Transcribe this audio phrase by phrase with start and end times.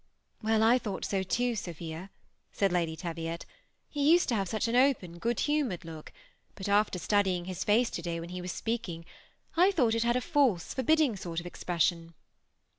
[0.41, 2.09] "Well, I thought so too, Sophia,"
[2.51, 3.51] said Lady Teviot;^
[3.87, 6.11] he used to have such an open, good humored look,
[6.55, 9.05] but after studying his face to day when he was speaking,
[9.55, 12.15] I thought it had a false, forbidding sort of expression."